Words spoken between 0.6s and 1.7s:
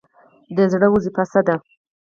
زړه دنده څه ده؟